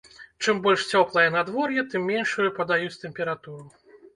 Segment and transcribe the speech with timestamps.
[0.43, 3.63] Чым больш цёплае надвор'е, тым меншую падаюць тэмпературу.